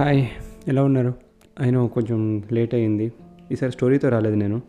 [0.00, 0.26] Hi
[0.68, 1.14] ఎలా ఉన్నారు?
[1.60, 3.12] అయినా కొంచెం లేట్ అయింది
[3.52, 4.62] ఈసారి స్టోరీతో రాలేదు నేను.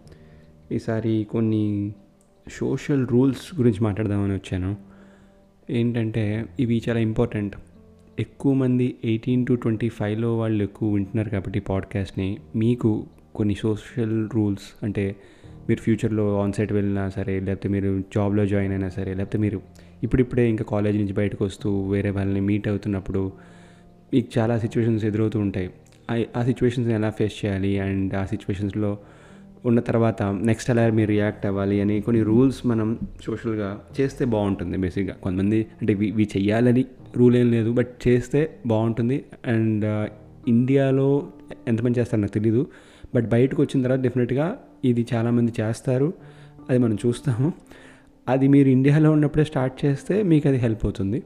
[0.72, 1.94] ఈసారి కొన్ని
[2.52, 4.76] సోషల్ రూల్స్ గురించి మాట్లాడదామని వచ్చాను.
[5.70, 7.56] ఏంటంటే ఇవి చాలా ఇంపార్టెంట్.
[8.20, 12.38] ఎక్కువ మంది ఎయిటీన్ టు ట్వంటీ ఫైవ్లో వాళ్ళు ఎక్కువ వింటున్నారు కాబట్టి పాడ్కాస్ట్ని.
[12.56, 13.06] మీకు
[13.36, 15.16] కొన్ని సోషల్ రూల్స్ అంటే
[15.70, 19.62] మీరు ఫ్యూచర్లో ఆన్ సైట్ వెళ్ళినా సరే లేకపోతే మీరు జాబ్లో జాయిన్ అయినా సరే లేకపోతే మీరు
[20.04, 23.32] ఇప్పుడిప్పుడే ఇంకా కాలేజ్ నుంచి బయటకు వస్తూ వేరే వాళ్ళని మీట్ అవుతున్నప్పుడు
[24.14, 25.70] మీకు చాలా సిచ్యువేషన్స్ ఎదురవుతూ ఉంటాయి.
[26.12, 27.80] ఆ- సిచ్యువేషన్స్ని ఎలా ఫేస్ చేయాలి?
[27.80, 28.98] అండ్ ఆ సిచ్యువేషన్స్లో
[29.66, 31.82] ఉన్న తర్వాత నెక్స్ట్ ఎలా మీరు రియాక్ట్ అవ్వాలి?
[31.82, 36.86] అని కొన్ని రూల్స్ మనం సోషల్గా చేస్తే బాగుంటుంది బేసిక్గా కొంతమంది అంటే ఇవి ఇవి చెయ్యాలని
[37.18, 39.26] రూల్ ఏం లేదు బట్ చేస్తే బాగుంటుంది.
[39.46, 40.10] అండ్
[40.48, 41.28] ఇండియాలో
[41.68, 42.68] ఎంతమంది చేస్తారో నాకు తెలీదు
[43.16, 46.14] బట్ బయటకు వచ్చిన తర్వాత డెఫినెట్గా ఇది చాలామంది చేస్తారు.
[46.70, 47.54] అది మనం చూస్తాము.
[48.30, 51.24] అది మీరు ఇండియాలో ఉన్నప్పుడే స్టార్ట్ చేస్తే మీకు అది హెల్ప్ అవుతుంది.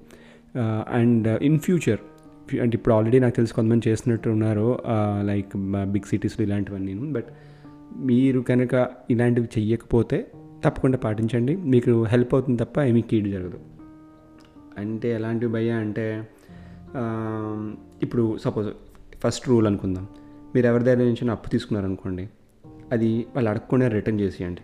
[0.90, 2.00] అండ్ ఇన్ ఫ్యూచర్
[2.54, 4.80] అంటే ఇప్పుడు ఆల్రెడీ నాకు తెలిసి కొంతమంది చేస్తున్నట్టు ఉన్నారు
[5.22, 5.58] లైక్
[5.92, 7.26] బిగ్ సిటీస్లో ఇలాంటివన్నీ బట్
[7.98, 10.32] మీరు కనుక ఇలాంటివి చెయ్యకపోతే
[10.66, 11.56] తప్పకుండా పాటించండి.
[11.56, 13.60] మీకు హెల్ప్ అవుతుంది తప్ప ఏమీ కీడు జరగదు.
[14.78, 16.28] అంటే ఎలాంటివి భయ అంటే
[18.04, 18.70] ఇప్పుడు సపోజ్
[19.24, 20.08] ఫస్ట్ రూల్ అనుకుందాం.
[20.56, 22.30] మీరు ఎవరి దగ్గర నుంచి అప్పు తీసుకున్నారనుకోండి
[22.92, 24.62] అది వాళ్ళు అడగకుండా రిటర్న్ చేసేయండి.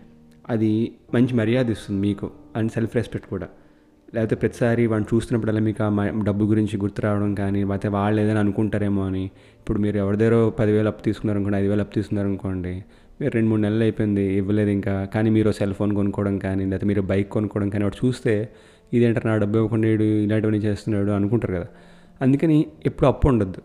[0.48, 2.30] అది మంచి మర్యాద ఇస్తుంది మీకు.
[2.56, 3.48] అండ్ సెల్ఫ్ రెస్పెక్ట్ కూడా.
[4.14, 9.02] లేకపోతే ప్రతిసారి వాడిని చూస్తున్నప్పుడల్లా మీకు ఆ డబ్బు గురించి గుర్తు రావడం కానీ లేకపోతే వాళ్ళు ఏదైనా అనుకుంటారేమో
[9.02, 9.24] అని.
[9.58, 12.74] ఇప్పుడు మీరు ఎవరి దగ్గర పదివేలు అప్పు తీసుకున్నారు అనుకోండి ఐదు వేలు అప్పు తీసుకున్నారనుకోండి
[13.20, 15.04] మీరు రెండు మూడు నెలలు అయిపోయింది ఇవ్వలేదు ఇంకా.
[15.14, 18.34] కానీ మీరు సెల్ ఫోన్ కొనుక్కోవడం కానీ లేకపోతే మీరు బైక్ కొనుక్కోవడం కానీ వాడు చూస్తే
[18.92, 21.68] ఇదేంటారు నా డబ్బు ఇవ్వకుండా వీడు ఇలాంటివన్నీ చేస్తున్నాడు అనుకుంటారు కదా.
[22.20, 23.60] అందుకని ఎప్పుడు అప్పు ఉండద్దు.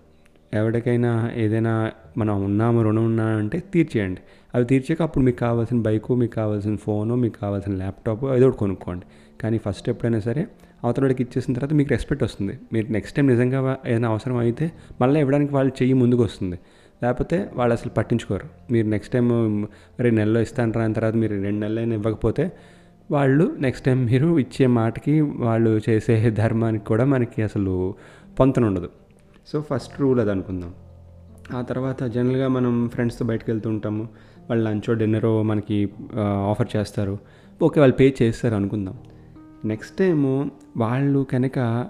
[0.53, 4.21] ఎవరికైనా ఏదైనా మనం ఉన్నాము రుణం ఉన్నా అంటే తీర్చేయండి.
[4.55, 9.05] అవి తీర్చాక అప్పుడు మీకు కావాల్సిన బైకు మీకు కావాల్సిన ఫోను మీకు కావాల్సిన ల్యాప్టాప్ ఏదో ఒకటి కొనుక్కోండి.
[9.41, 10.47] కానీ ఫస్ట్ ఎప్పుడైనా సరే
[10.83, 12.59] అవతలకి ఇచ్చేసిన తర్వాత మీకు రెస్పెక్ట్ వస్తుంది.
[12.73, 14.71] మీరు నెక్స్ట్ టైం నిజంగా ఏదైనా అవసరం అయితే
[15.01, 16.59] మళ్ళీ ఇవ్వడానికి వాళ్ళు చెయ్యి ముందుకు వస్తుంది.
[17.03, 18.47] లేకపోతే వాళ్ళు అసలు పట్టించుకోరు.
[18.71, 19.27] మీరు నెక్స్ట్ టైం
[19.99, 22.51] రెండు నెలల్లో ఇస్తాను రా తర్వాత మీరు రెండు నెలలైనా ఇవ్వకపోతే
[23.11, 27.93] వాళ్ళు నెక్స్ట్ టైం మీరు ఇచ్చే మాటకి వాళ్ళు చేసే ధర్మానికి కూడా మనకి అసలు
[28.39, 28.89] పొంతన ఉండదు.
[29.47, 30.73] సో ఫస్ట్ రూల్ అది అనుకుందాం.
[31.57, 34.07] ఆ తర్వాత జనరల్గా మనం ఫ్రెండ్స్తో బయటకు వెళ్తూ ఉంటాము.
[34.49, 35.89] వాళ్ళు లంచో డిన్నరో మనకి
[36.51, 37.19] ఆఫర్ చేస్తారు.
[37.61, 38.97] ఓకే వాళ్ళు పే చేస్తారు అనుకుందాం.
[39.67, 41.87] నెక్స్ట్ టైం వాళ్ళు కనుక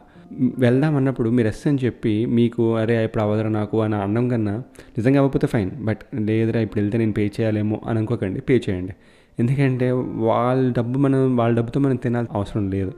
[0.60, 4.58] వెళ్దాం అన్నప్పుడు మీరు ఎస్ అని చెప్పి మీకు అరే ఇప్పుడు అవ్వదురా నాకు అని అనడం కన్నా
[4.98, 8.42] నిజంగా అవ్వకపోతే ఫైన్ బట్ లేదురా ఇప్పుడు వెళ్తే నేను పే చేయాలేమో అని అనుకోకండి.
[8.42, 8.94] పే చేయండి.
[9.40, 12.94] ఎందుకంటే వాళ్ళ డబ్బు మనం వాళ్ళ డబ్బుతో మనం తినాల్సిన అవసరం లేదు.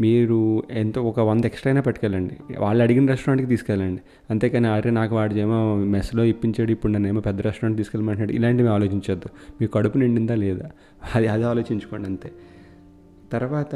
[0.00, 2.54] మీరు ఎంతో ఒక వంద ఎక్స్ట్రా అయినా పట్టుకెళ్ళండి.
[2.58, 4.00] వాళ్ళు అడిగిన రెస్టారెంట్కి తీసుకెళ్ళండి.
[4.30, 8.32] అంతేకాని అరే నాకు వాడిదేమో మెస్లో ఇప్పించాడు ఇప్పుడు నన్ను ఏమో పెద్ద రెస్టారెంట్ తీసుకెళ్ళమంటున్నాడు.
[8.32, 9.28] ఇలాంటివి ఆలోచించొద్దు.
[9.60, 10.70] మీ కడుపు నిండిందా లేదా?
[11.14, 12.30] అది అది ఆలోచించుకోండి అంతే.
[13.30, 13.74] తర్వాత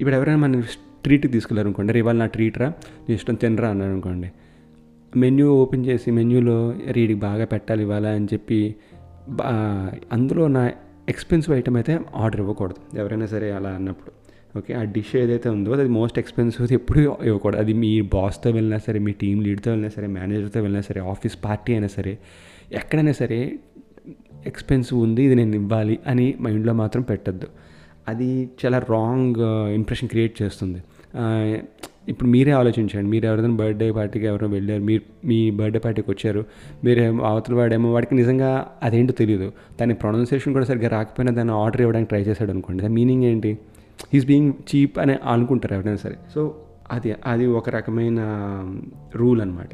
[0.00, 0.60] ఇప్పుడు ఎవరైనా మన
[1.02, 2.72] ట్రీట్కి తీసుకెళ్ళారనుకోండి అనుకోండి నా ట్రీట్ రా
[3.08, 4.28] నీ ఇష్టం తినరా అన్నారు అనుకోండి
[5.12, 8.74] మెన్యూ ఓపెన్ చేసి మెన్యూలో రీడికి బాగా పెట్టాలి ఇవాళ అని చెప్పి
[9.28, 9.48] బా
[10.12, 10.72] అందులో నా
[11.08, 14.12] ఎక్స్పెన్సివ్ ఐటమ్ అయితే ఆర్డర్ ఇవ్వకూడదు ఎవరైనా సరే అలా అన్నప్పుడు.
[14.58, 17.58] ఓకే ఆ డిష్ ఏదైతే ఉందో అది మోస్ట్ ఎక్స్పెన్సివ్ ఎప్పుడు ఇవ్వకూడదు.
[17.60, 21.72] అది మీ బాస్తో వెళ్ళినా సరే మీ టీం లీడ్తో వెళ్ళినా సరే మేనేజర్తో వెళ్ళినా సరే ఆఫీస్ పార్టీ
[21.72, 22.18] అయినా సరే
[22.72, 23.58] ఎక్కడైనా సరే
[24.46, 27.48] ఎక్స్పెన్సివ్ ఉంది ఇది నేను ఇవ్వాలి అని మైండ్లో మాత్రం పెట్టద్దు.
[28.08, 29.34] అది చాలా రాంగ్
[29.74, 30.82] ఇంప్రెషన్ క్రియేట్ చేస్తుంది.
[31.16, 31.58] Uh,
[32.08, 33.10] ఇప్పుడు మీరే ఆలోచించండి.
[33.10, 34.82] మీరు ఎవరైనా బర్త్డే పార్టీకి ఎవరైనా వెళ్ళారు.
[34.82, 36.44] మీరు మీ బర్త్డే పార్టీకి వచ్చారు.
[36.84, 42.08] మీరేమో అవతల వాడేమో వాడికి నిజంగా అదేంటో తెలియదు దాని ప్రొనౌన్సియేషన్ కూడా సరిగ్గా రాకపోయినా దాన్ని ఆర్డర్ ఇవ్వడానికి
[42.08, 42.82] ట్రై చేశాడు అనుకోండి.
[42.82, 43.58] దాని మీనింగ్ ఏంటి?
[44.12, 46.16] హీస్ బీయింగ్ చీప్ అని అనుకుంటారు ఎవరైనా సరే.
[46.34, 46.54] సో
[46.90, 48.20] అది అది ఒక రకమైన
[48.62, 49.68] um, రూల్ అనమాట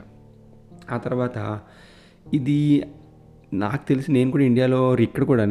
[0.93, 1.61] ఆ తర్వాత
[2.35, 2.83] ఇది
[3.55, 5.45] నాకు తెలిసి నేను కూడా ఇండియాలో ఇక్కడ కూడా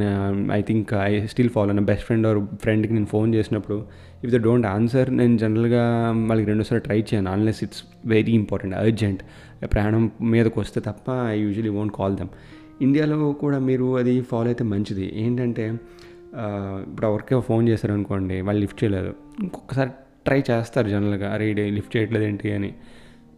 [0.53, 3.85] I think I still follow నా బెస్ట్ ఫ్రెండ్ ఆర్ ఫ్రెండ్కి నేను ఫోన్ చేసినప్పుడు
[4.24, 9.24] ఇఫ్ ద డోంట్ ఆన్సర్ నేను జనరల్గా వాళ్ళకి రెండోసారి ట్రై చేయను unless it's very important urgent
[9.66, 12.30] ప్రయాణం మీదకి వస్తే తప్ప I usually won't call them
[12.81, 15.12] ఇండియాలో కూడా మీరు అది ఫాలో అయితే మంచిది.
[15.16, 15.74] ఏంటంటే
[16.88, 19.14] ఇప్పుడు ఎవరికే ఫోన్ చేశారనుకోండి వాళ్ళు లిఫ్ట్ చేయలేదు.
[19.44, 19.90] ఇంకొకసారి
[20.25, 22.73] ట్రై చేస్తారు జనరల్గా అరే లిఫ్ట్ చేయట్లేదు ఏంటి అని.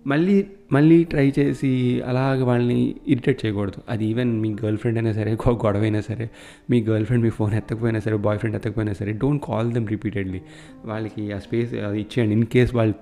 [0.07, 3.81] మళ్ళీ మళ్ళీ ట్రై చేసి అలాగ వాళ్ళని ఇరిటేట్ చేయకూడదు.
[3.89, 6.29] అది ఈవెన్ మీ గర్ల్ ఫ్రెండ్ అయినా సరే గొడవ అయినా సరే
[6.69, 10.41] మీ గర్ల్ ఫ్రెండ్ మీ ఫోన్ ఎత్తకపోయినా సరే బాయ్ ఫ్రెండ్ ఎత్తకపోయినా సరే డోంట్ కాల్ దెమ్ రిపీటెడ్లీ
[10.85, 12.35] వాళ్ళకి ఆ స్పేస్ ఇచ్చేయండి.
[12.35, 12.95] ఇన్ కేస్ వాళ్ళు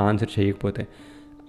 [0.00, 0.86] ఆన్సర్ చేయకపోతే.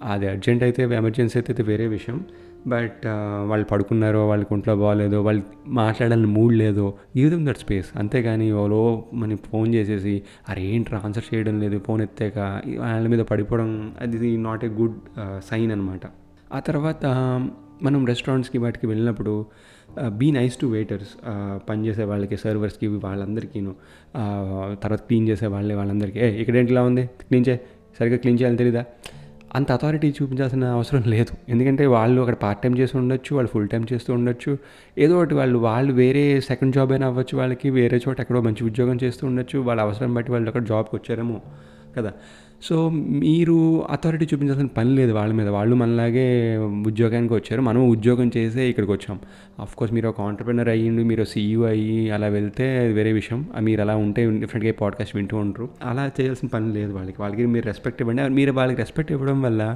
[0.03, 2.25] అది అర్జెంట్ అయితే ఎమర్జెన్సీ అయితే వేరే విషయం.
[2.67, 3.05] బట్
[3.45, 6.85] వాళ్ళు పడుకున్నారో వాళ్ళకి ఒంట్లో బాగాలేదో వాళ్ళు మాట్లాడాలని మూడ్ లేదో
[7.17, 8.81] గివ్ దమ్ దట్ స్పేస్ అంతేగాని ఎవరో
[9.13, 12.37] మనకి ఫోన్ చేసేసి అరే ఏంట్రా ఆన్సర్ చేయడం లేదు ఫోన్ ఎత్తాక.
[12.79, 13.71] వాళ్ళ మీద పడిపోవడం
[14.01, 14.97] అది నాట్ ఏ గుడ్
[15.49, 16.01] సైన్ అనమాట
[16.53, 17.05] ఆ తర్వాత
[17.83, 19.45] మనం రెస్టారెంట్స్కి వాటికి వెళ్ళినప్పుడు
[20.19, 21.11] బీ నైస్ టు వెయిటర్స్
[21.69, 23.73] పనిచేసే వాళ్ళకి సర్వర్స్కి వాళ్ళందరికీను.
[24.83, 26.19] తర్వాత క్లీన్ చేసే వాళ్ళే వాళ్ళందరికీ.
[26.19, 27.03] ఏ ఇక్కడేంటిలా ఉంది?
[27.27, 27.55] క్లీన్ చే
[27.99, 28.85] సరిగ్గా క్లీన్ చేయాలని తెలీదా?
[29.57, 31.33] అంత అథారిటీ చూపించాల్సిన అవసరం లేదు.
[31.49, 34.57] ఎందుకంటే వాళ్ళు అక్కడ పార్ట్ టైం చేసి ఉండొచ్చు వాళ్ళు ఫుల్ టైం చేస్తూ ఉండొచ్చు.
[34.97, 38.97] ఏదో ఒకటి వాళ్ళు వాళ్ళు వేరే సెకండ్ జాబ్ అయినా అవ్వచ్చు వాళ్ళకి వేరే చోట ఎక్కడో మంచి ఉద్యోగం
[39.03, 39.59] చేస్తూ ఉండొచ్చు.
[39.59, 41.41] వాళ్ళ అవసరం బట్టి వాళ్ళు అక్కడ జాబ్కి వచ్చారేమో
[41.97, 42.13] కదా.
[42.63, 45.49] సో మీరు అథారిటీ చూపించాల్సిన పని లేదు వాళ్ళ మీద.
[45.49, 47.61] వాళ్ళు మనలాగే ఉద్యోగానికి వచ్చారు.
[47.61, 49.19] మనం ఉద్యోగం చేసే ఇక్కడికి వచ్చాం.
[49.77, 53.45] కోర్స్ మీరు ఒక ఆంటర్ప్రినర్ అయ్యిండు మీరు సీఈఓ అయ్యి అలా వెళ్తే అది వేరే విషయం.
[53.61, 55.69] మీరు అలా ఉంటే డిఫరెంట్గా పాడ్కాస్ట్ వింటూ ఉంటారు.
[55.83, 57.21] అలా చేయాల్సిన పని లేదు వాళ్ళకి.
[57.21, 58.29] వాళ్ళకి మీరు రెస్పెక్ట్ ఇవ్వండి.
[58.29, 59.75] మీరు వాళ్ళకి రెస్పెక్ట్ ఇవ్వడం వల్ల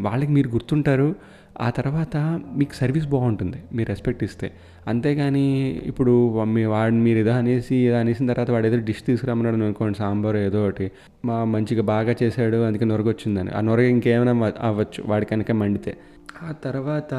[0.00, 1.14] వాళ్ళకి మీరు గుర్తుంటారు.
[1.60, 2.16] ఆ తర్వాత
[2.56, 4.52] మీకు సర్వీస్ బాగుంటుంది మీరు రెస్పెక్ట్ ఇస్తే.
[4.88, 9.98] అంతేగాని ఇప్పుడు మీ వాడిని మీరు ఏదో అనేసి ఏదో అనేసిన తర్వాత వాడు ఏదో డిష్ తీసుకురమ్మన్నాడు అనుకోండి
[9.98, 10.90] సాంబార్ ఏదో ఒకటి.
[11.24, 15.96] మా మంచిగా బాగా చేశాడు అందుకే నొరగ వచ్చిందని ఆ నొరగ ఇంకేమైనా అవ్వచ్చు వాడి కనుక మండితే.
[16.42, 17.12] ఆ తర్వాత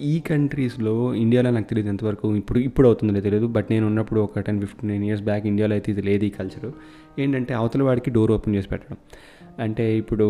[0.00, 3.46] ఈ కంట్రీస్లో ఇండియాలో నాకు తెలియదు ఎంతవరకు ఇప్పుడు ఇప్పుడు అవుతుందో తెలియదు.
[3.46, 6.70] బట్ నేను ఉన్నప్పుడు ఒక టెన్ ఫిఫ్టీన్ ఇయర్స్ బ్యాక్ ఇండియాలో అయితే ఇది లేదు ఈ కల్చర్.
[7.18, 8.98] ఏంటంటే అవతల వాడికి డోర్ ఓపెన్ చేసి పెట్టడం.
[9.64, 10.26] అంటే ఇప్పుడు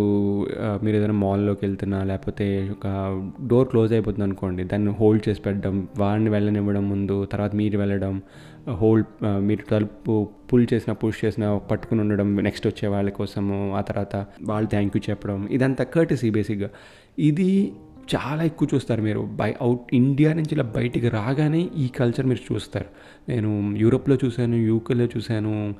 [0.82, 2.86] మీరు ఏదైనా మాల్లోకి వెళ్తున్నా లేకపోతే ఒక
[3.50, 8.14] డోర్ క్లోజ్ అయిపోతుంది అనుకోండి దాన్ని హోల్డ్ చేసి పెట్టడం వాడిని వెళ్ళనివ్వడం ముందు తర్వాత మీరు వెళ్ళడం
[8.80, 9.06] హోల్డ్
[9.40, 10.14] మీరు తలుపు
[10.52, 15.02] పుల్ చేసిన పుష్ చేసిన పట్టుకుని ఉండడం నెక్స్ట్ వచ్చే వాళ్ళ కోసము ఆ తర్వాత వాళ్ళు థ్యాంక్ యూ
[15.10, 16.70] చెప్పడం ఇదంతా కర్టసీ బేసిక్గా.
[17.18, 17.72] ఇది
[18.14, 19.20] చాలా ఎక్కువ చూస్తారు మీరు.
[19.20, 22.88] బై అవుట్ ఇండియా నుంచి ఇలా బయటికి రాగానే ఈ కల్చర్ మీరు చూస్తారు.
[23.28, 25.74] నేను యూరోప్లో చూశాను యూకేలో చూశాను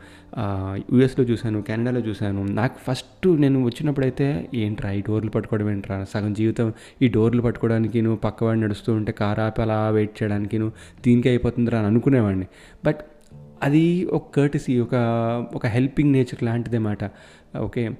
[0.94, 2.44] యూఎస్లో చూశాను కెనడాలో చూశాను.
[2.44, 6.04] నాకు ఫస్ట్ నేను వచ్చినప్పుడైతే ఏంట్రా ఈ డోర్లు పట్టుకోవడం ఏంట్రా?
[6.04, 6.72] సగం జీవితం
[7.02, 11.86] ఈ డోర్లు పట్టుకోవడానికి నువ్వు పక్కవాడిని నడుస్తూ ఉంటే కారాపి అలా వెయిట్ చేయడానికి దీనికి దీనికే అయిపోతుందిరా అని
[11.86, 12.46] అనుకునేవాడిని.
[12.84, 13.00] బట్
[13.62, 14.94] అది ఒక కర్టిసీ ఒక
[15.54, 17.04] ఒక హెల్పింగ్ నేచర్ లాంటిది అన్నమాట
[17.58, 17.90] ఓకే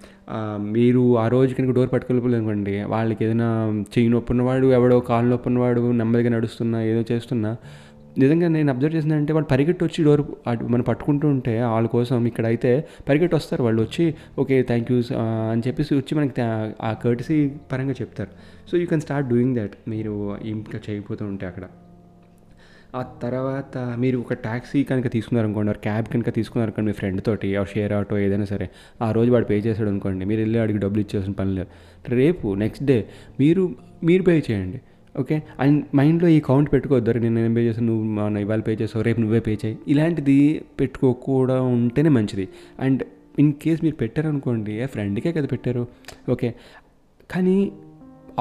[0.58, 5.80] మీరు ఆ రోజు కనుక డోర్ పట్టుకోలేదు వాళ్ళకి ఏదైనా చెయ్యి నొప్పి ఉన్నవాడు ఎవడో కాలు నొప్పి ఉన్నవాడు
[5.80, 7.58] నెమ్మదిగా నడుస్తున్నా ఏదో చేస్తున్నా
[8.18, 10.22] నిజంగా నేను అబ్జర్వ్ చేసిందంటే వాళ్ళు పరిగెట్టి వచ్చి డోర్
[10.62, 15.02] మనం పట్టుకుంటూ ఉంటే వాళ్ళ కోసం ఇక్కడ అయితే పరిగెట్టి వస్తారు వాళ్ళు వచ్చి ఓకే థ్యాంక్ యూ
[15.52, 16.40] అని చెప్పేసి వచ్చి మనకి
[16.82, 18.30] ఆ కర్టిసీ పరంగా చెప్తారు.
[18.70, 21.62] So you can start doing that మీరు ఇంకా చేయకపోతూ ఉంటే అక్కడ.
[22.94, 27.64] ఆ తర్వాత మీరు ఒక ట్యాక్సీ కనుక తీసుకున్నారనుకోండి ఆర్ క్యాబ్ కనుక తీసుకున్నారనుకోండి మీ ఫ్రెండ్ తోటి ఆ
[27.64, 28.66] షేర్ ఆటో ఏదైనా సరే
[29.02, 31.68] ఆ రోజు వాడు పే చేశాడు అనుకోండి మీరు వెళ్ళి వాడికి డబ్బులు ఇచ్చేసిన పని లేదు.
[32.12, 32.98] రేపు నెక్స్ట్ డే
[33.40, 33.64] మీరు
[34.04, 34.80] మీరు పే చేయండి
[35.14, 39.04] ఓకే అండ్ మైండ్లో ఈ కౌంట్ పెట్టుకోవద్దు నేను ఏం పే చేస్తాను నువ్వు మన ఇవాళ పే చేస్తావు
[39.04, 39.76] రేపు నువ్వే పే చేయి.
[39.88, 40.36] ఇలాంటిది
[40.80, 42.46] పెట్టుకోకుండా ఉంటేనే మంచిది.
[42.78, 43.02] అండ్
[43.38, 45.82] ఇన్ కేస్ మీరు పెట్టారనుకోండి ఏ ఫ్రెండ్కే కదా పెట్టారు
[46.30, 46.48] ఓకే
[47.30, 47.56] కానీ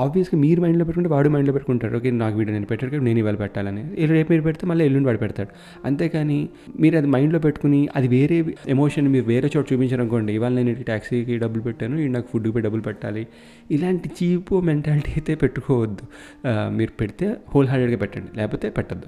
[0.01, 1.93] ఆబ్వియస్గా మీరు మైండ్లో పెట్టుకుంటే వాడు మైండ్లో పెట్టుకుంటాడు.
[1.99, 3.83] ఓకే నాకు వీడు నేను పెట్టాడు కాబట్టి నేను ఇవాళ పెట్టాలని.
[4.13, 5.51] రేపు మీరు పెడితే మళ్ళీ ఎల్లుండి వాడు పెడతాడు.
[5.87, 6.39] అంతేకాని
[6.83, 8.37] మీరు అది మైండ్లో పెట్టుకుని అది వేరే
[8.75, 13.23] ఎమోషన్ మీరు వేరే చోట చూపించారనుకోండి ఇవాళ నేను ట్యాక్సీకి డబ్బులు పెట్టాను ఈ నాకు ఫుడ్కి డబ్బులు పెట్టాలి.
[13.77, 16.05] ఇలాంటి చీపు మెంటాలిటీ అయితే పెట్టుకోవద్దు.
[16.79, 19.07] మీరు పెడితే హోల్ హార్టెడ్గా పెట్టండి లేకపోతే పెట్టద్దు.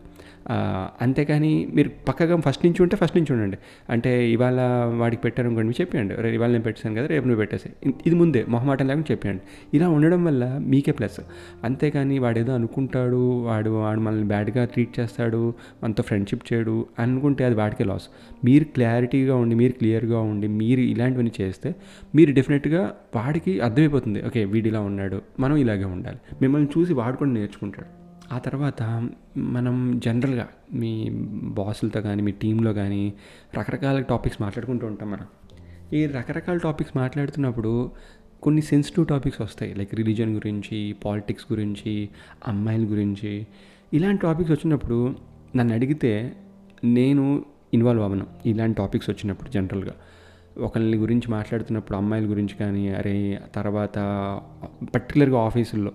[1.01, 3.57] అంతేకాని మీరు పక్కగా ఫస్ట్ నుంచి ఉంటే ఫస్ట్ నుంచి ఉండండి.
[3.89, 4.59] అంటే ఇవాళ
[4.97, 6.15] వాడికి పెట్టారు అనుకోండి చెప్పేయండి.
[6.15, 7.69] రేపు ఇవాళ నేను పెట్టాను కదా రేపు నువ్వు పెట్టేసి.
[8.07, 9.41] ఇది ముందే మొహమాటం లేకుండా చెప్పేయండి.
[9.73, 11.19] ఇలా ఉండడం వల్ల మీకే ప్లస్.
[11.63, 15.53] అంతేకాని వాడు ఏదో అనుకుంటాడు వాడు వాడు మనల్ని బ్యాడ్గా ట్రీట్ చేస్తాడు
[15.83, 18.09] మనతో ఫ్రెండ్షిప్ చేయడు అనుకుంటే అది వాడికే లాస్.
[18.45, 21.75] మీరు క్లారిటీగా ఉండి మీరు క్లియర్గా ఉండి మీరు ఇలాంటివన్నీ చేస్తే
[22.15, 24.25] మీరు డెఫినెట్గా వాడికి అర్థమైపోతుంది.
[24.25, 26.17] ఓకే వీడు ఇలా ఉన్నాడు మనం ఇలాగే ఉండాలి.
[26.41, 28.00] మిమ్మల్ని చూసి వాడు కూడా నేర్చుకుంటాడు.
[28.31, 31.09] ఆ తర్వాత మనం జనరల్గా మీ
[31.43, 33.13] బాసులతో కానీ మీ టీంలో కానీ
[33.59, 35.25] రకరకాల టాపిక్స్ మాట్లాడుకుంటూ ఉంటాం మనం.
[35.93, 37.91] ఈ రకరకాల టాపిక్స్ మాట్లాడుతున్నప్పుడు
[38.43, 39.73] కొన్ని సెన్సిటివ్ టాపిక్స్ వస్తాయి.
[39.73, 42.09] లైక్ రిలీజన్ గురించి పాలిటిక్స్ గురించి
[42.47, 43.47] అమ్మాయిల గురించి.
[43.93, 45.15] ఇలాంటి టాపిక్స్ వచ్చినప్పుడు
[45.55, 46.35] నన్ను అడిగితే
[46.83, 49.93] నేను ఇన్వాల్వ్ అవ్వను ఇలాంటి టాపిక్స్ వచ్చినప్పుడు జనరల్గా.
[50.57, 53.97] ఒకరిని గురించి మాట్లాడుతున్నప్పుడు అమ్మాయిల గురించి కానీ అరే తర్వాత
[54.95, 55.91] పర్టికులర్గా ఆఫీసుల్లో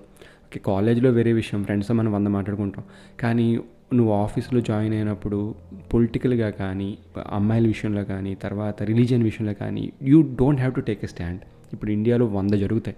[0.46, 1.64] ఓకే కాలేజ్లో వేరే విషయం.
[1.64, 2.84] ఫ్రెండ్స్తో మనం వంద మాట్లాడుకుంటాం.
[3.20, 3.58] కానీ
[3.94, 5.54] నువ్వు ఆఫీస్లో జాయిన్ అయినప్పుడు
[5.94, 6.98] పొలిటికల్గా కానీ
[7.30, 11.40] అమ్మాయిల విషయంలో కానీ తర్వాత రిలీజియన్ విషయంలో కానీ you don't have to take a stand.
[11.72, 12.96] ఇప్పుడు ఇండియాలో వంద జరుగుతాయి.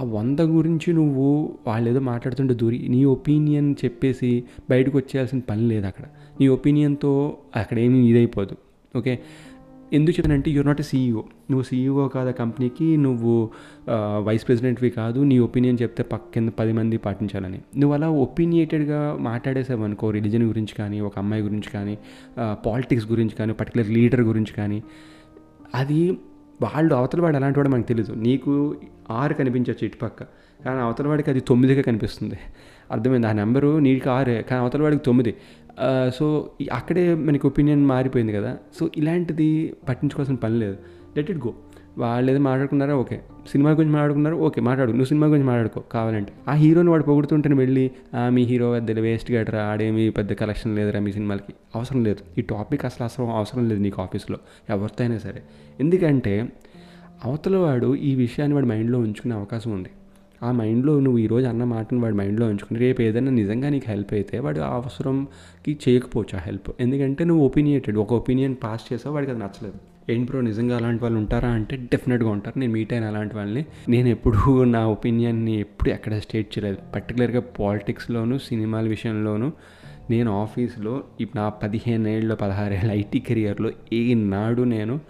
[0.00, 5.86] ఆ వంద గురించి నువ్వు వాళ్ళు ఏదో మాట్లాడుతుంటే దూరి నీ ఒపీనియన్ చెప్పేసి బయటకు వచ్చేయాల్సిన పని లేదు
[5.86, 6.04] అక్కడ.
[6.40, 8.56] నీ ఒపీనియన్తో అక్కడ ఏమీ ఇదైపోదు.
[8.98, 9.18] ఓకే?
[9.92, 12.96] ఎందుకు చెప్పానంటే యూర్ నాట్ ఎ సీఈఓ నువ్వు సీఈఓ కాదు ఆ కంపెనీకి?
[12.96, 13.34] నువ్వు
[14.26, 15.20] వైస్ ప్రెసిడెంట్వి కాదు.
[15.20, 17.60] నీ ఒపీనియన్ చెప్తే పక్కన పది మంది పాటించాలని.
[17.76, 21.98] నువ్వు అలా ఒపీనియేటెడ్గా మాట్లాడేసావు అనుకో రిలీజన్ గురించి కానీ ఒక అమ్మాయి గురించి కానీ
[22.66, 24.82] పాలిటిక్స్ గురించి కానీ పర్టికులర్ లీడర్ గురించి కానీ
[25.74, 26.00] అది
[26.62, 28.52] వాళ్ళు అవతల వాడు అలాంటి వాడు మనకు తెలియదు నీకు
[29.10, 30.22] ఆరు కనిపించవచ్చు ఇటుపక్క.
[30.64, 32.38] కానీ అవతల వాడికి అది తొమ్మిదిగా కనిపిస్తుంది.
[32.92, 33.26] అర్థమైంది?
[33.26, 34.36] ఆ నెంబరు నీకు ఆరే.
[34.42, 35.34] కానీ అవతల వాడికి తొమ్మిది.
[36.14, 38.56] సో అక్కడే మనకి ఒపీనియన్ మారిపోయింది కదా.
[38.80, 40.76] సో ఇలాంటిది పట్టించుకోవాల్సిన పని లేదు.
[41.16, 41.54] Let it go.
[41.98, 42.94] వాళ్ళు ఏదో మాట్లాడుకున్నారా?
[42.94, 43.20] ఓకే.
[43.48, 44.34] సినిమా గురించి మాట్లాడుకున్నారు?
[44.36, 44.60] ఓకే.
[44.60, 44.90] మాట్లాడు.
[44.90, 45.82] నువ్వు సినిమా గురించి మాట్లాడుకో.
[45.92, 46.32] కావాలంటే.
[46.48, 47.90] ఆ హీరోని వాడు పొగుడుతుంటే వెళ్ళి
[48.28, 51.54] మీ హీరో పెద్ద వేస్ట్ గట్రా ఆడేమి పెద్ద కలెక్షన్ లేదురా మీ సినిమాలకి.
[51.74, 52.40] అవసరం లేదు.
[52.40, 54.38] ఈ టాపిక్ అసలు అవసరం అవసరం లేదు నీకు ఆఫీస్లో.
[54.70, 55.42] ఎవరితో అయినా సరే.
[55.80, 56.48] ఎందుకంటే
[57.24, 59.88] అవతల వాడు ఈ విషయాన్ని వాడి మైండ్లో ఉంచుకునే అవకాశం ఉంది.
[60.42, 64.38] ఆ మైండ్లో నువ్వు ఈరోజు అన్న మాటను వాడి మైండ్లో ఉంచుకుని రేపు ఏదైనా నిజంగా నీకు హెల్ప్ అయితే
[64.38, 66.70] వాడు ఆ అవసరంకి చేయకపోవచ్చు ఆ హెల్ప్.
[66.80, 69.78] ఎందుకంటే నువ్వు ఒపీనియేటెడ్ ఒక ఒపీనియన్ పాస్ చేసావు వాడికి అది నచ్చలేదు.
[70.10, 72.58] ఏంటి బ్రో నిజంగా అలాంటి వాళ్ళు ఉంటారా అంటే డెఫినెట్గా ఉంటారు.
[72.58, 76.78] నేను మీట్ అయిన అలాంటి వాళ్ళని నేను ఎప్పుడూ నా ఒపీనియన్ని ఎప్పుడు ఎక్కడ స్టేట్ చేయలేదు.
[76.94, 79.52] పర్టికులర్గా పాలిటిక్స్లోను సినిమాల విషయంలోనూ
[80.10, 85.00] నేను ఆఫీస్లో ఇప్పుడు నా పదిహేను ఏళ్ళు పదహారేళ్ళ ఐటీ కెరియర్లో ఏ నాడు నేను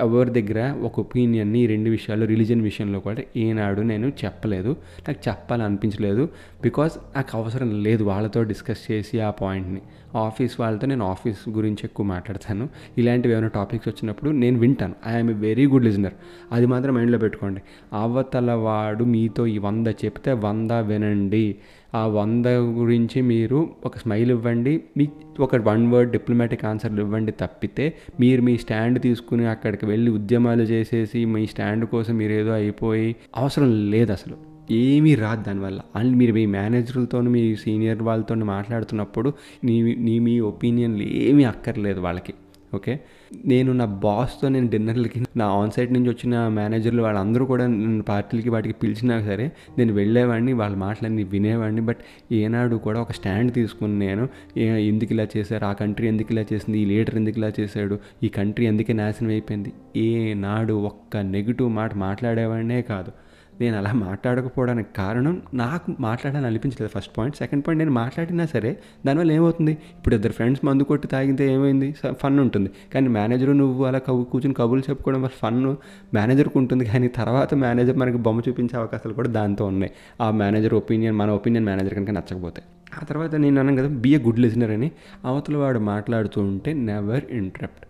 [0.00, 4.76] ఎవరి దగ్గర ఒక ఒపీనియన్ని ఈ రెండు విషయాలు రిలీజన్ విషయంలో కూడా ఏనాడు నేను చెప్పలేదు.
[5.08, 6.28] నాకు చెప్పాలనిపించలేదు.
[6.62, 9.80] బికాజ్ నాకు అవసరం లేదు వాళ్ళతో డిస్కస్ చేసి ఆ పాయింట్ని
[10.16, 12.68] ఆఫీస్ వాళ్ళతో నేను ఆఫీస్ గురించి ఎక్కువ మాట్లాడతాను.
[12.98, 14.94] ఇలాంటివి ఏమైనా టాపిక్స్ వచ్చినప్పుడు నేను వింటాను.
[15.08, 16.12] I'm a very good listener
[16.52, 17.60] అది మాత్రం మైండ్లో పెట్టుకోండి.
[17.92, 21.56] అవతల వాడు మీతో ఈ వంద చెప్తే వంద వినండి.
[21.94, 24.82] ఆ వంద గురించి మీరు ఒక స్మైల్ ఇవ్వండి.
[24.96, 25.08] మీ
[25.40, 31.24] ఒక వన్ వర్డ్ డిప్లొమాటిక్ ఆన్సర్లు ఇవ్వండి తప్పితే మీరు మీ స్టాండ్ తీసుకుని అక్కడికి వెళ్ళి ఉద్యమాలు చేసేసి
[31.24, 34.53] మీ స్టాండ్ కోసం మీరు ఏదో అయిపోయి అవసరం లేదు అసలు.
[34.70, 35.80] ఏమీ రాదు దానివల్ల.
[35.96, 39.32] అండ్ మీరు మీ మేనేజర్లతో మీ సీనియర్ వాళ్ళతో మాట్లాడుతున్నప్పుడు
[39.64, 42.34] నీ నీ మీ ఒపీనియన్లు ఏమీ అక్కర్లేదు వాళ్ళకి.
[42.74, 43.00] ఓకే?
[43.46, 48.50] నేను నా బాస్తో నేను డిన్నర్లకి నా ఆన్ సైట్ నుంచి వచ్చిన మేనేజర్లు వాళ్ళందరూ కూడా నన్ను పార్టీలకి
[48.50, 51.80] వాటికి పిలిచినా సరే నేను వెళ్ళేవాడిని వాళ్ళ మాటలన్నీ వినేవాడిని.
[51.80, 51.96] బట్
[52.32, 54.28] ఏనాడు కూడా ఒక స్టాండ్ తీసుకుని నేను
[54.76, 58.66] ఎందుకు ఇలా చేశారు ఆ కంట్రీ ఎందుకు ఇలా చేసింది ఈ లీడర్ ఎందుకు ఇలా చేశాడు ఈ కంట్రీ
[58.66, 63.12] ఎందుకే నాశనం అయిపోయింది ఏనాడు ఒక్క నెగిటివ్ మాట మాట్లాడేవాడినే కాదు.
[63.60, 69.32] నేను అలా మాట్లాడకపోవడానికి కారణం నాకు మాట్లాడాలని అనిపించలేదు ఫస్ట్ పాయింట్ సెకండ్ పాయింట్ నేను మాట్లాడినా సరే దానివల్ల
[69.32, 69.72] ఏమవుతుంది?
[69.72, 71.92] ఇప్పుడు ఇద్దరు ఫ్రెండ్స్ మందు కొట్టి తాగితే ఏమైంది?
[71.92, 72.70] ఫన్ ఉంటుంది.
[72.94, 75.76] కానీ మేనేజర్ నువ్వు అలా కబు కూర్చుని కబుర్లు చెప్పుకోవడం వల్ల ఫన్
[76.14, 76.84] మేనేజర్కి ఉంటుంది.
[76.84, 79.92] కానీ తర్వాత మేనేజర్ మనకి బొమ్మ చూపించే అవకాశాలు కూడా దాంతో ఉన్నాయి.
[80.22, 82.62] ఆ మేనేజర్ ఒపీనియన్ మన ఒపీనియన్ మేనేజర్ కనుక నచ్చకపోతే.
[83.02, 84.90] ఆ తర్వాత నేను అన్నాను కదా బీ ఏ గుడ్ లిజనర్ అని.
[85.24, 87.84] అవతల వాడు మాట్లాడుతూ ఉంటే నెవర్ ఇంటరప్ట్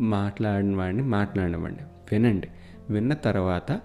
[0.00, 2.48] మాట్లాడిన వాడిని మాట్లాడినవ్వండి వినండి.
[2.90, 3.80] విన్న తర్వాత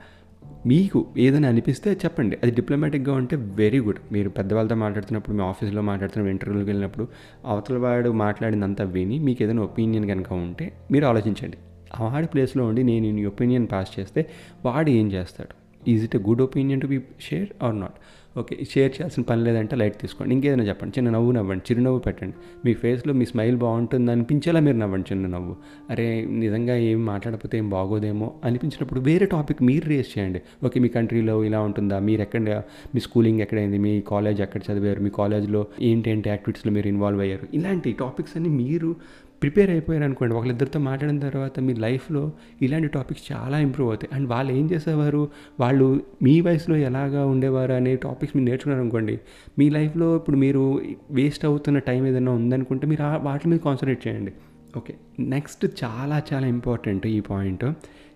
[0.65, 2.37] మీకు ఏదైనా అనిపిస్తే చెప్పండి.
[2.43, 7.07] అది డిప్లొమాటిక్గా ఉంటే వెరీ గుడ్ మీరు పెద్దవాళ్ళతో మాట్లాడుతున్నప్పుడు మీ ఆఫీస్లో మాట్లాడుతున్న ఇంటర్వ్యూకి వెళ్ళినప్పుడు
[7.45, 11.57] అవతల వాడు మాట్లాడినంత విని మీకు ఏదైనా ఒపీనియన్ కనుక ఉంటే మీరు ఆలోచించండి.
[11.99, 14.29] ఆ వాడి ప్లేస్లో ఉండి నేను ఈ ఒపీనియన్ పాస్ చేస్తే
[14.65, 15.61] వాడు ఏం చేస్తాడు?
[15.89, 17.93] Is it a good opinion to be share or not
[18.37, 20.35] okay share చేయాల్సిన పని లేదంటే లైట్ తీసుకోండి.
[20.35, 22.35] ఇంకేదైనా చెప్పండి చిన్న నవ్వు నవ్వండి చిరునవ్వు పెట్టండి.
[22.65, 25.55] మీ ఫేస్లో మీ స్మైల్ బాగుంటుంది అనిపించేలా మీరు నవ్వండి చిన్న నవ్వు.
[25.89, 30.41] అరే నిజంగా ఏం మాట్లాడకపోతే ఏం బాగోదేమో అనిపించినప్పుడు వేరే టాపిక్ మీరు రేస్ చేయండి.
[30.65, 31.99] ఓకే మీ కంట్రీలో ఇలా ఉంటుందా?
[31.99, 32.63] మీరు ఎక్కడ
[32.95, 33.77] మీ స్కూలింగ్ ఎక్కడైంది?
[33.77, 35.01] మీ కాలేజ్ ఎక్కడ చదివారు?
[35.01, 37.47] మీ కాలేజ్లో ఏంటేంటి యాక్టివిటీస్లో మీరు ఇన్వాల్వ్ అయ్యారు?
[37.53, 38.95] ఇలాంటి టాపిక్స్ అన్ని మీరు
[39.41, 42.31] ప్రిపేర్ అయిపోయారు అనుకోండి ఒకళ్ళిద్దరితో మాట్లాడిన తర్వాత మీ లైఫ్లో
[42.61, 44.15] ఇలాంటి టాపిక్స్ చాలా ఇంప్రూవ్ అవుతాయి.
[44.15, 45.29] అండ్ వాళ్ళు ఏం చేసేవారు?
[45.59, 49.19] వాళ్ళు మీ వయసులో ఎలాగా ఉండేవారు అనే టాపిక్స్ మీరు నేర్చుకున్నారు అనుకోండి
[49.59, 50.81] మీ లైఫ్లో ఇప్పుడు మీరు
[51.11, 54.33] వేస్ట్ అవుతున్న టైం ఏదైనా ఉందనుకుంటే మీరు వాటి మీద కాన్సన్ట్రేట్ చేయండి.
[54.77, 57.65] ఓకే నెక్స్ట్ చాలా చాలా ఇంపార్టెంట్ ఈ పాయింట్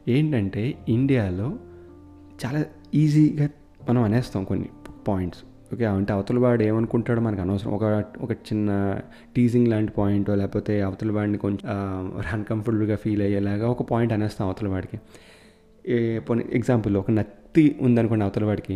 [0.07, 1.55] ఏంటంటే ఇండియాలో
[2.45, 2.65] చాలా
[2.95, 3.49] ఈజీగా
[3.89, 4.69] మనం అనేస్తాం కొన్ని
[5.07, 5.41] పాయింట్స్.
[5.75, 7.71] ఓకే అంటే అవతల వాడు ఏమనుకుంటాడో మనకు అనవసరం.
[7.73, 7.85] ఒక
[8.21, 8.69] ఒక చిన్న
[9.35, 11.69] టీజింగ్ లాంటి పాయింట్ లేకపోతే అవతల వాడిని కొంచెం
[12.33, 14.97] అన్కంఫర్టబుల్గా ఫీల్ అయ్యేలాగా ఒక పాయింట్ అనేస్తాం అవతల వాడికి.
[15.87, 16.19] ఏ
[16.53, 18.75] ఎగ్జాంపుల్ ఒక నత్తి ఉందనుకోండి అవతల వాడికి.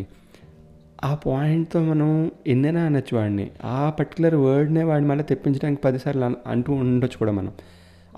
[1.04, 2.10] ఆ పాయింట్తో మనం
[2.48, 3.52] ఎన్నైనా అనొచ్చు వాడిని.
[3.64, 7.54] ఆ పర్టికులర్ వర్డ్నే వాడిని మళ్ళీ తెప్పించడానికి పదిసార్లు అంటూ ఉండొచ్చు కూడా మనం.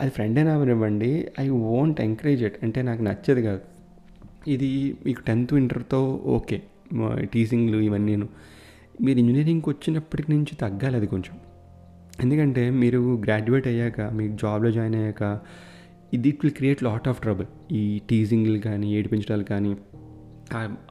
[0.01, 3.61] అది ఫ్రెండ్ అయినా అవనివ్వండి ఐ వోంట్ ఎంకరేజ్ ఇట్ అంటే నాకు నచ్చేది కాదు.
[4.47, 4.71] ఇది
[5.05, 6.61] మీకు టెన్త్ ఇంటర్తో ఓకే.
[7.33, 8.27] టీజింగ్లు ఇవన్నీను.
[9.01, 11.37] మీరు ఇంజనీరింగ్కి వచ్చినప్పటి నుంచి తగ్గాలి అది కొంచెం.
[12.21, 15.39] ఎందుకంటే మీరు గ్రాడ్యుయేట్ అయ్యాక మీకు జాబ్లో జాయిన్ అయ్యాక
[16.13, 19.75] ఇది it will create lot of trouble ఈ టీజింగ్లు కానీ ఏడిపించడాలు కానీ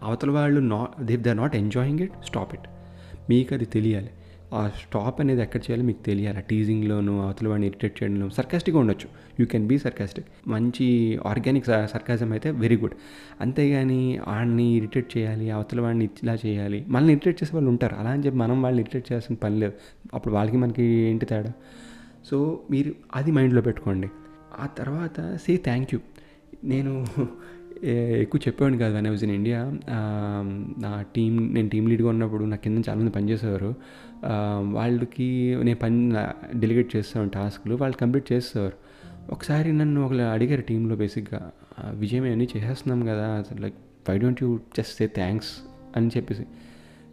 [0.03, 2.69] అవతల వాళ్ళు not they they are not enjoying it stop it
[3.31, 4.11] మీకు అది తెలియాలి.
[4.59, 6.39] ఆ స్టాప్ అనేది ఎక్కడ చేయాలో మీకు తెలియాలి.
[6.39, 9.09] ఆ అవతల వాడిని ఇరిటేట్ చేయడంలో సర్కాస్టిక్గా ఉండొచ్చు.
[9.41, 10.27] You can be sarcastic.
[10.55, 10.87] మంచి
[11.27, 12.97] ఆర్గానిక్ సర్కాజం అయితే వెరీ గుడ్.
[13.41, 16.81] అంతేగాని వాడిని ఇరిటేట్ చేయాలి అవతల వాడిని ఇలా చేయాలి.
[16.89, 17.95] మనల్ని ఇరిటేట్ చేసే వాళ్ళు ఉంటారు.
[17.95, 19.73] అలా అని చెప్పి మనం వాళ్ళని ఇరిటేట్ చేయాల్సిన పని లేదు.
[20.15, 21.53] అప్పుడు వాళ్ళకి మనకి ఏంటి తేడా?
[22.31, 22.37] సో
[22.71, 24.09] మీరు అది మైండ్లో పెట్టుకోండి.
[24.59, 26.01] ఆ తర్వాత సే థ్యాంక్ యూ.
[26.65, 26.93] నేను
[28.23, 29.61] ఎక్కువ చెప్పేవాడిని కాదు వన్ వాజ్ ఇన్ ఇండియా
[30.85, 33.71] నా టీం నేను టీం లీడ్గా ఉన్నప్పుడు నా కింద చాలామంది పనిచేసేవారు.
[34.73, 36.15] వాళ్ళకి నేను పని
[36.55, 38.73] డెలిగేట్ చేస్తాను టాస్క్లు వాళ్ళు కంప్లీట్ చేసేవారు
[39.31, 41.51] ఒకసారి నన్ను ఒకళ్ళు అడిగారు టీంలో బేసిక్గా
[41.95, 43.75] విజయం అన్నీ చేసేస్తున్నాం కదా అసలు like
[44.11, 45.49] why don't you just say thanks
[45.97, 46.47] అని చెప్పేసి.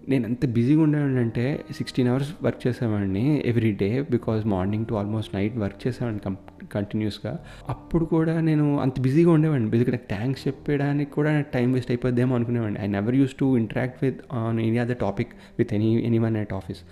[0.09, 5.57] నేను ఎంత బిజీగా ఉండేవాడినంటే సిక్స్టీన్ అవర్స్ వర్క్ చేసేవాడిని every day because morning to almost night
[5.57, 6.19] work చేసేవాడిని.
[6.19, 6.37] కం
[6.71, 9.69] కంటిన్యూస్గా అప్పుడు కూడా నేను అంత బిజీగా ఉండేవాడిని.
[9.69, 12.79] బిజీగా నాకు థ్యాంక్స్ చెప్పడానికి కూడా నాకు టైం వేస్ట్ అయిపోద్దేమో అనుకునేవాడిని.
[12.81, 16.53] I never use to interact with on any other topic with any any one at
[16.53, 16.83] office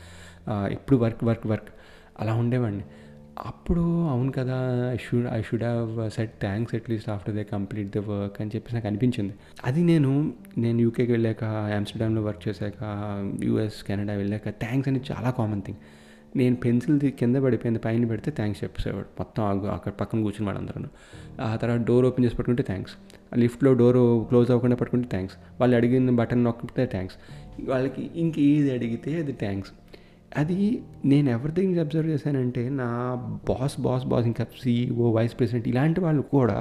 [0.50, 1.70] ఎప్పుడు వర్క్ వర్క్ వర్క్
[2.20, 2.84] అలా ఉండేవాడిని.
[3.46, 4.58] అప్పుడు అవును కదా
[4.94, 8.76] I should I should have said thanks at least after they complete the work అని చెప్పేసి
[8.76, 9.34] నాకు అనిపించింది.
[9.66, 11.44] అది నేను నేను యూకేకి వెళ్ళాక
[11.78, 12.80] ఆమ్స్టర్డామ్లో వర్క్ చేశాక
[13.44, 15.78] యూఎస్ కెనడా వెళ్ళాక థ్యాంక్స్ అనేది చాలా కామన్ థింగ్
[16.36, 19.08] నేను పెన్సిల్ కింద పడిపోయింది పైన పెడితే థ్యాంక్స్ చెప్పేసేవాడు.
[19.20, 20.90] మొత్తం అక్కడ పక్కన కూర్చుని వాళ్ళందరూ
[21.42, 22.94] ఆ తర్వాత డోర్ ఓపెన్ చేసి పట్టుకుంటే థ్యాంక్స్
[23.36, 23.98] లిఫ్ట్లో డోర్
[24.30, 27.18] క్లోజ్ అవ్వకుండా పట్టుకుంటే థ్యాంక్స్ వాళ్ళు అడిగిన బటన్ నొక్కితే థ్యాంక్స్
[27.70, 29.72] వాళ్ళకి ఇంక ఏది అడిగితే అది థ్యాంక్స్
[30.38, 32.88] అది నేను ఎవరిథింగ్ అబ్జర్వ్ చేశానంటే నా
[33.50, 36.58] బాస్ బాస్ బాస్ ఇంకా సీఈఓ వైస్ ప్రెసిడెంట్ ఇలాంటి వాళ్ళు కూడా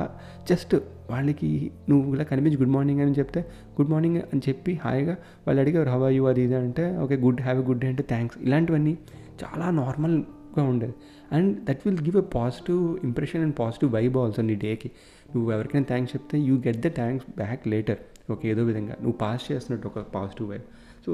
[0.50, 0.75] జస్ట్
[1.11, 1.50] వాళ్ళకి
[1.88, 3.40] నువ్వు ఇలా కనిపించి గుడ్ మార్నింగ్ అని చెప్తే
[3.81, 5.16] గుడ్ మార్నింగ్ అని చెప్పి హాయిగా
[5.47, 8.38] వాళ్ళు అడిగారు హవ్ యూ అది ఇది అంటే okay good have a good day అంటే థ్యాంక్స్
[8.43, 8.95] ఇలాంటివన్నీ
[9.43, 10.95] చాలా నార్మల్గా ఉండేది.
[11.35, 14.91] And that will give a positive impression and positive vibe also నీ డేకి.
[15.35, 18.00] నువ్వు ఎవరికైనా థ్యాంక్స్ చెప్తే you get the thanks back later.
[18.33, 18.95] Okay ఏదో విధంగా.
[19.03, 20.67] నువ్వు పాస్ చేస్తున్నట్టు ఒక పాజిటివ్ వైబ్.
[21.05, 21.11] సో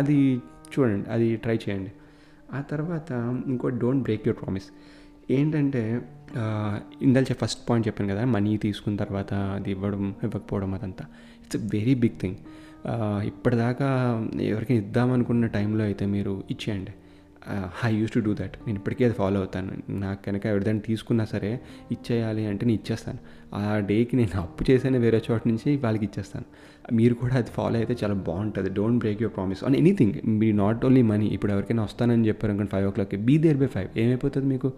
[0.00, 0.18] అది
[0.72, 1.92] చూడండి అది ట్రై చేయండి.
[2.56, 3.10] ఆ తర్వాత
[3.52, 4.68] ఇంకో డోంట్ బ్రేక్ యువర్ ప్రామిస్.
[5.36, 5.82] ఏంటంటే
[7.06, 11.04] ఇందాక ఫస్ట్ పాయింట్ చెప్పాను కదా మనీ తీసుకున్న తర్వాత అది ఇవ్వడం ఇవ్వకపోవడం అదంతా.
[11.42, 12.38] It's a very big thing
[13.30, 13.88] ఇప్పటిదాకా
[14.50, 16.92] ఎవరికైనా ఇద్దామనుకున్న టైంలో అయితే మీరు ఇచ్చేయండి.
[17.84, 19.72] I use to do that నేను ఇప్పటికీ అది ఫాలో అవుతాను.
[19.88, 21.60] నాకు కనుక ఎవరిదైనా తీసుకున్నా సరే
[21.92, 23.18] ఇచ్చేయాలి అంటే నేను ఇచ్చేస్తాను.
[23.54, 26.46] ఆ డేకి నేను అప్పు చేసాను వేరే చోట నుంచి వాళ్ళకి ఇచ్చేస్తాను.
[26.92, 28.70] మీరు కూడా అది ఫాలో అయితే చాలా బాగుంటుంది.
[28.70, 32.72] Don't break your promise on anything me not only money ఇప్పుడు ఎవరికైనా వస్తానని చెప్పారు అనుకోండి
[32.72, 34.72] ఫైవ్ ఓ క్లాక్కి బీ దేర్ బై ఫైవ్ ఏమైపోతుంది మీకు?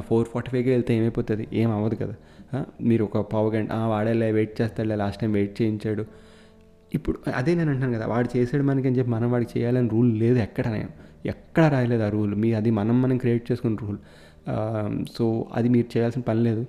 [0.00, 1.48] ఫోర్ ఫార్టీ ఫైవ్కి వెళ్తే ఏమైపోతుంది?
[1.52, 2.14] ఏం అవ్వదు కదా.
[2.54, 6.02] Uh, మీరు ఒక పావు గంట వాడేలా వెయిట్ చేస్తాడులే లాస్ట్ టైం వెయిట్ చేయించాడు.
[6.94, 10.38] ఇప్పుడు అదే నేను అంటాను కదా వాడు చేసాడు మనకి అని చెప్పి మనం వాడికి చేయాలని రూల్ లేదు
[10.38, 10.90] ఎక్కడ నేను
[11.26, 12.34] ఎక్కడ రాయలేదు ఆ రూల్.
[12.34, 13.98] మీ అది మనం మనం క్రియేట్ చేసుకున్న రూల్.
[15.16, 16.66] సో అది మీరు చేయాల్సిన పని లేదు.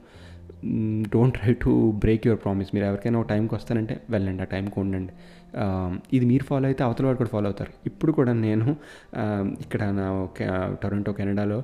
[1.14, 2.70] Don't try to break your promise.
[2.74, 5.14] మీరు ఎవరికైనా ఒక టైంకి వస్తారంటే వెళ్ళండి ఆ టైంకి ఉండండి.
[6.14, 7.72] ఇది మీరు ఫాలో అయితే అవతల వాడు కూడా ఫాలో అవుతారు.
[7.86, 8.76] ఇప్పుడు కూడా నేను
[9.62, 10.44] ఇక్కడ నా ఒక
[10.84, 11.64] టొరంటో కెనడాలో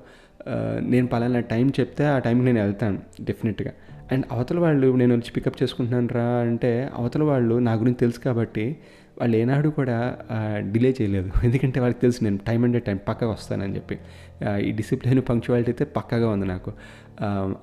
[0.79, 3.72] నేను పలానా టైం చెప్తే ఆ టైంకి నేను వెళ్తాను డెఫినెట్గా.
[4.12, 8.77] అండ్ అవతల వాళ్ళు నేను వచ్చి పికప్ చేసుకుంటున్నాను రా అంటే అవతల వాళ్ళు నా గురించి తెలుసు కాబట్టి
[9.20, 10.18] వాళ్ళు ఏనాడు కూడా
[10.60, 11.30] డిలే చేయలేదు.
[11.44, 13.98] ఎందుకంటే వాళ్ళకి తెలుసు నేను టైం అంటే టైం పక్కగా వస్తానని చెప్పి.
[14.68, 16.72] ఈ డిసిప్లిన్ పంక్చువాలిటీ అయితే పక్కగా ఉంది నాకు.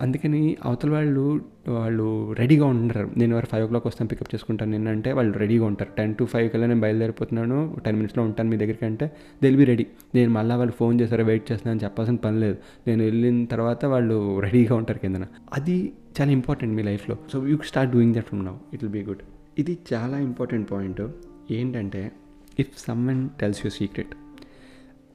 [0.01, 1.23] అందుకని అవతల వాళ్ళు
[1.69, 5.65] వాళ్ళు రెడీగా ఉంటారు నేను వారు ఫైవ్ ఓ క్లాక్ వస్తాను పికప్ చేసుకుంటాను నిన్న అంటే వాళ్ళు రెడీగా
[5.67, 5.91] ఉంటారు.
[5.97, 9.11] టెన్ టు ఫైవ్ కల్లా నేను బయలుదేరిపోతున్నాను టెన్ మినిట్స్లో ఉంటాను మీ దగ్గరికి అంటే
[9.43, 12.57] దిల్ బి రెడీ నేను మళ్ళీ వాళ్ళు ఫోన్ చేశారు వెయిట్ చేస్తున్నాను చెప్పాల్సిన పని లేదు.
[12.87, 15.27] నేను వెళ్ళిన తర్వాత వాళ్ళు రెడీగా ఉంటారు కిందన.
[15.53, 17.17] అది చాలా ఇంపార్టెంట్ మీ లైఫ్లో.
[17.33, 19.25] So you start doing that from now it will be good
[19.59, 21.03] ఇది చాలా ఇంపార్టెంట్ పాయింట్.
[21.51, 22.13] ఏంటంటే
[22.59, 24.15] if someone tells you secret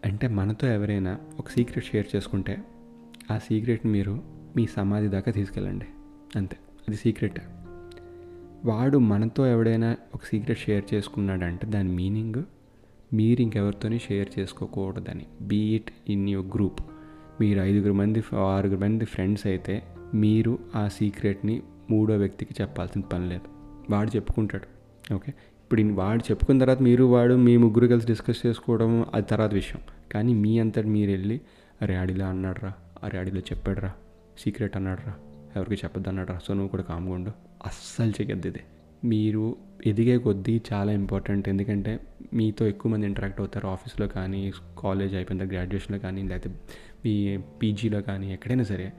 [0.06, 2.58] అంటే మనతో ఎవరైనా ఒక సీక్రెట్ షేర్ చేసుకుంటే
[3.32, 4.24] ఆ సీక్రెట్ని మీరు
[4.56, 5.86] మీ సమాధి దాకా తీసుకెళ్ళండి.
[6.36, 6.58] అంతే.
[6.88, 7.40] అది సీక్రెట్
[8.66, 12.44] వాడు మనతో ఎవడైనా ఒక సీక్రెట్ షేర్ చేసుకున్నాడంటే దాని మీనింగ్
[13.14, 15.26] మీరు ఇంకెవరితోనే share చేసుకోకూడదని.
[15.42, 16.82] Be it in your group
[17.42, 23.48] మీరు ఐదుగురు మంది ఆరుగురు మంది ఫ్రెండ్స్ అయితే మీరు ఆ సీక్రెట్ని మూడో వ్యక్తికి చెప్పాల్సిన పని లేదు.
[23.94, 24.82] వాడు చెప్పుకుంటాడు.
[25.14, 25.34] ఓకే
[25.72, 29.82] ఇప్పుడు వాడు చెప్పుకున్న తర్వాత మీరు వాడు మీ ముగ్గురు కలిసి డిస్కస్ చేసుకోవడం అది తర్వాత విషయం.
[30.12, 31.42] కానీ మీ అంతటి మీరు వెళ్ళి
[31.82, 33.92] అరే ఆడిలా అన్నాడురా అరే ఆడిలో చెప్పాడురా
[34.40, 35.14] సీక్రెట్ అన్నాడురా
[35.56, 37.32] ఎవరికి చెప్పద్దు అన్నాడురా సో నువ్వు కూడా కామ్గా ఉండు.
[37.66, 38.60] అస్సలు చెయ్యొద్దు ఇది.
[39.06, 39.56] మీరు
[39.86, 42.00] ఎదిగే కొద్దీ చాలా ఇంపార్టెంట్ ఎందుకంటే
[42.34, 46.56] మీతో ఎక్కువ మంది ఇంటరాక్ట్ అవుతారు ఆఫీస్లో కానీ కాలేజ్ అయిపోయిన తర్వాత గ్రాడ్యుయేషన్లో కానీ లేకపోతే
[47.06, 48.94] మీ పీజీలో కానీ ఎక్కడైనా సరే.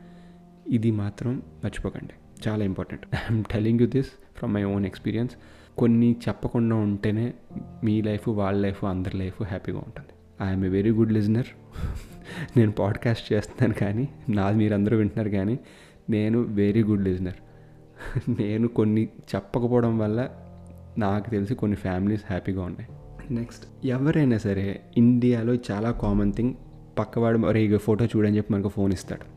[0.68, 2.14] ఇది మాత్రం మర్చిపోకండి.
[2.48, 5.37] చాలా important I'm telling you this from my own experience
[5.78, 7.35] కొన్ని చెప్పకుండా ఉంటేనే
[7.85, 10.08] మీ లైఫ్ వాళ్ళ లైఫ్ అందరి లైఫ్ హ్యాపీగా ఉంటుంది.
[10.44, 11.46] I'm a very good listener
[12.56, 15.58] నేను పాడ్కాస్ట్ చేస్తున్నాను కానీ నాది మీరందరూ వింటున్నారు కానీ
[16.11, 17.35] నేను వెరీ గుడ్ లిజనర్
[18.40, 20.28] నేను కొన్ని చెప్పకపోవడం వల్ల
[20.98, 22.90] నాకు తెలిసి కొన్ని ఫ్యామిలీస్ హ్యాపీగా ఉన్నాయి.
[23.35, 26.54] నెక్స్ట్ ఎవరైనా సరే ఇండియాలో చాలా కామన్ థింగ్
[26.98, 29.31] పక్కవాడు మరి ఇక ఫోటో చూడని చెప్పి మనకు ఫోన్ ఇస్తాడు.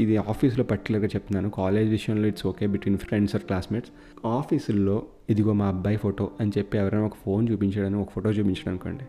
[0.00, 1.50] ఇది ఆఫీస్లో పర్టికులర్గా చెప్తున్నాను.
[1.50, 3.90] కాలేజ్ విషయంలో it's okay between friends or classmates.
[4.26, 9.04] ఆఫీసుల్లో ఇదిగో మా అబ్బాయి ఫోటో అని చెప్పి ఎవరైనా ఒక ఫోన్ చూపించడానికి ఒక ఫోటో చూపించడం అనుకోండి.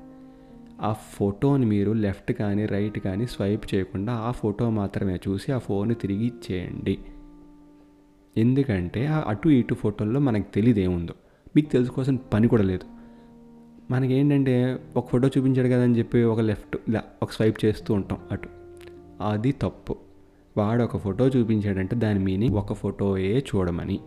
[0.81, 5.95] ఆ ఫోటోని మీరు లెఫ్ట్ కానీ రైట్ కానీ స్వైప్ చేయకుండా ఆ ఫోటో మాత్రమే చూసి ఆ ఫోన్
[6.01, 6.97] తిరిగి ఇచ్చేయండి.
[8.37, 11.13] ఎందుకంటే ఆ అటు ఇటు ఫోటోల్లో మనకు తెలియదు ఏముందో.
[11.55, 12.85] మీకు తెలుసుకోవాల్సిన పని కూడా లేదు.
[13.91, 16.77] మనకేంటంటే ఒక ఫోటో చూపించాడు కదా అని చెప్పి ఒక లెఫ్ట్
[17.23, 18.49] ఒక స్వైప్ చేస్తూ ఉంటాం అటు.
[19.29, 19.95] అది తప్పు.
[20.59, 23.99] వాడు ఒక ఫోటో చూపించాడంటే దాని మీనింగ్ ఒక ఫోటోయే చూడమని.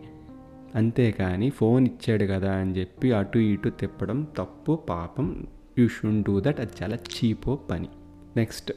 [0.75, 5.47] అంతేకాని ఫోన్ ఇచ్చాడు కదా అని చెప్పి అటు ఇటు తిప్పడం తప్పు పాపం.
[5.79, 6.59] You should do that.
[6.59, 7.87] అది చాలా చీపో పని.
[8.37, 8.71] నెక్స్ట్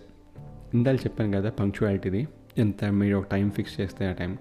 [0.74, 2.28] ఇందాక చెప్పాను కదా పంక్చువాలిటీది.
[2.58, 4.38] ఎంత మీరు ఒక టైం ఫిక్స్ చేస్తే ఆ టైం.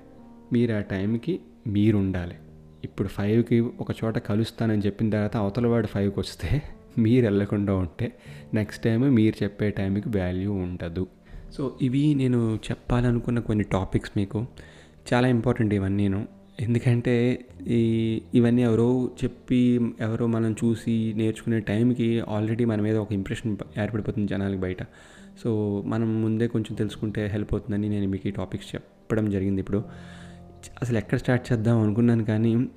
[0.54, 2.36] మీరు ఆ టైంకి మీరు ఉండాలి
[2.84, 6.62] ఇప్పుడు ఫైవ్కి ఒక చోట కలుస్తానని చెప్పిన తర్వాత అవతల వాడు ఫైవ్కి వస్తే
[6.98, 8.14] మీరు వెళ్ళకుండా ఉంటే
[8.54, 11.08] నెక్స్ట్ టైం మీరు చెప్పే టైంకి వాల్యూ ఉండదు.
[11.52, 14.46] సో ఇవి నేను చెప్పాలనుకున్న కొన్ని టాపిక్స్ మీకు.
[15.14, 16.28] చాలా ఇంపార్టెంట్ ఇవన్నీను
[16.60, 23.58] ఎందుకంటే ఈ ఇవన్నీ ఎవరో చెప్పి ఎవరో మనం చూసి నేర్చుకునే టైంకి ఆల్రెడీ మన మీద ఒక ఇంప్రెషన్
[23.78, 24.84] ఏర్పడిపోతుంది జనాలకి బయట.
[25.44, 29.84] సో మనం ముందే కొంచెం తెలుసుకుంటే హెల్ప్ అవుతుందని నేను మీకు ఈ టాపిక్స్ చెప్పడం జరిగింది ఇప్పుడు.
[30.82, 32.70] అసలు ఎక్కడ స్టార్ట్ చేద్దాం అనుకున్నాను కానీ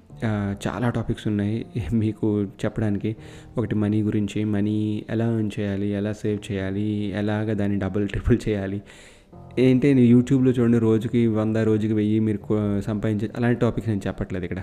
[0.67, 3.17] చాలా టాపిక్స్ ఉన్నాయి మీకు చెప్పడానికి.
[3.57, 8.81] ఒకటి మనీ గురించి మనీ ఎలా ఎర్న్ చేయాలి ఎలా సేవ్ చేయాలి ఎలాగ దాన్ని డబుల్ ట్రిపుల్ చేయాలి.
[9.59, 12.41] ఏంటి నేను యూట్యూబ్లో చూడండి రోజుకి వంద రోజుకి వెయ్యి మీరు
[12.81, 14.61] సంపాదించే అలాంటి టాపిక్స్ నేను చెప్పట్లేదు ఇక్కడ.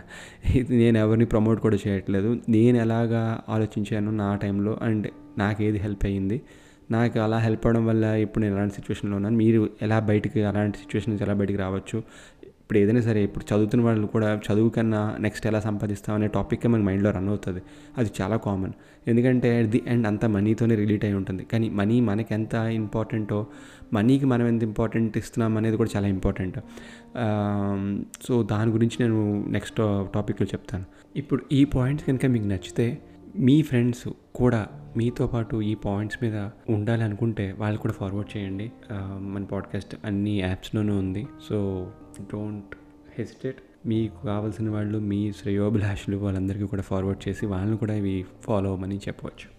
[0.69, 2.41] నేను ఎవరిని ప్రమోట్ కూడా చేయట్లేదు.
[2.49, 5.07] నేను ఎలాగా ఆలోచించాను నా టైంలో అండ్
[5.37, 6.41] నాకు ఏది హెల్ప్ అయ్యింది
[6.91, 11.21] నాకు అలా హెల్ప్ అవడం వల్ల ఇప్పుడు నేను ఎలాంటి సిచ్యువేషన్లో ఉన్నాను మీరు ఎలా బయటికి అలాంటి సిచ్యువేషన్స్
[11.21, 12.03] ఎలా బయటికి రావచ్చు
[12.65, 16.81] ఇప్పుడు ఏదైనా సరే ఇప్పుడు చదువుతున్న వాళ్ళు కూడా చదువు కన్నా నెక్స్ట్ ఎలా సంపాదిస్తాం అనే టాపిక్ మన
[16.81, 17.61] మైండ్లో రన్ అవుతుంది.
[17.97, 18.71] అది చాలా కామన్
[19.07, 21.43] ఎందుకంటే అట్ ది ఎండ్ అంతా మనీతోనే రిలేట్ అయి ఉంటుంది.
[21.51, 23.47] కానీ మనీ మనకి ఎంత ఇంపార్టెంటో
[23.93, 26.57] మనీకి మనం ఎంత ఇంపార్టెంట్ ఇస్తున్నాం అనేది కూడా చాలా ఇంపార్టెంట్
[28.27, 29.81] సో దాని గురించి నేను నెక్స్ట్
[30.15, 30.85] టాపిక్లో చెప్తాను.
[31.15, 32.87] ఇప్పుడు ఈ పాయింట్స్ కనుక మీకు నచ్చితే
[33.35, 36.37] మీ ఫ్రెండ్స్ కూడా మీతో పాటు ఈ పాయింట్స్ మీద
[36.69, 38.71] ఉండాలి అనుకుంటే వాళ్ళు కూడా ఫార్వర్డ్ చేయండి.
[39.33, 41.27] మన పాడ్కాస్ట్ అన్ని యాప్స్లోనూ ఉంది.
[41.49, 41.57] సో
[42.21, 42.75] డోంట్
[43.19, 48.97] హెసిటేట్ మీకు కావాల్సిన వాళ్ళు మీ శ్రేయోభిలాషులు వాళ్ళందరికీ కూడా ఫార్వర్డ్ చేసి వాళ్ళని కూడా ఇవి ఫాలో అవ్వమని
[48.97, 49.54] చెప్పవచ్చు.